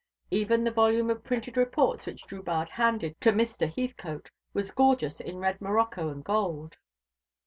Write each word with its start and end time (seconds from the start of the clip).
Even 0.31 0.63
the 0.63 0.71
volume 0.71 1.11
of 1.11 1.23
printed 1.23 1.57
reports 1.57 2.07
which 2.07 2.25
Drubarde 2.25 2.69
handed 2.71 3.15
to 3.21 3.31
Mr. 3.31 3.71
Heathcote 3.71 4.31
was 4.51 4.71
gorgeous 4.71 5.19
in 5.19 5.37
red 5.37 5.61
morocco 5.61 6.09
and 6.09 6.23
gold. 6.23 6.75